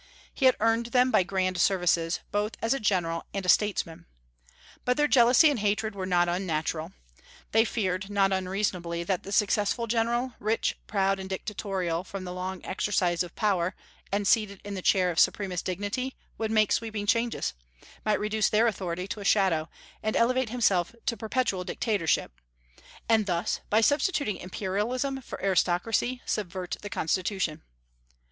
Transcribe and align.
He 0.33 0.47
had 0.47 0.55
earned 0.59 0.87
them 0.87 1.11
by 1.11 1.21
grand 1.21 1.59
services, 1.59 2.21
both 2.31 2.53
as 2.59 2.73
a 2.73 2.79
general 2.79 3.23
and 3.35 3.45
a 3.45 3.49
statesman. 3.49 4.07
But 4.83 4.97
their 4.97 5.07
jealousy 5.07 5.51
and 5.51 5.59
hatred 5.59 5.93
were 5.93 6.07
not 6.07 6.27
unnatural. 6.27 6.93
They 7.51 7.65
feared, 7.65 8.09
not 8.09 8.33
unreasonably, 8.33 9.03
that 9.03 9.21
the 9.21 9.31
successful 9.31 9.85
general 9.85 10.33
rich, 10.39 10.75
proud, 10.87 11.19
and 11.19 11.29
dictatorial 11.29 12.03
from 12.03 12.23
the 12.23 12.33
long 12.33 12.65
exercise 12.65 13.21
of 13.21 13.35
power, 13.35 13.75
and 14.11 14.27
seated 14.27 14.59
in 14.63 14.73
the 14.73 14.81
chair 14.81 15.11
of 15.11 15.19
supremest 15.19 15.65
dignity 15.65 16.15
would 16.35 16.49
make 16.49 16.71
sweeping 16.71 17.05
changes; 17.05 17.53
might 18.03 18.19
reduce 18.19 18.49
their 18.49 18.65
authority 18.65 19.07
to 19.07 19.19
a 19.19 19.23
shadow, 19.23 19.69
and 20.01 20.15
elevate 20.15 20.49
himself 20.49 20.95
to 21.05 21.15
perpetual 21.15 21.63
dictatorship; 21.63 22.31
and 23.07 23.27
thus, 23.27 23.59
by 23.69 23.81
substituting 23.81 24.37
imperialism 24.37 25.21
for 25.21 25.39
aristocracy, 25.43 26.23
subvert 26.25 26.77
the 26.81 26.89
Constitution. 26.89 27.61